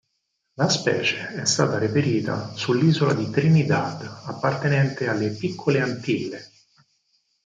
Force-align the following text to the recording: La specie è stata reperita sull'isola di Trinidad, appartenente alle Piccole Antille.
La 0.55 0.67
specie 0.67 1.31
è 1.39 1.45
stata 1.45 1.77
reperita 1.77 2.55
sull'isola 2.55 3.13
di 3.13 3.29
Trinidad, 3.29 4.01
appartenente 4.25 5.07
alle 5.07 5.29
Piccole 5.29 5.79
Antille. 5.79 6.43